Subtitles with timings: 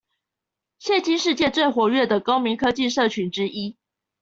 [0.79, 3.77] 現今世界最活躍的公民科技社群之一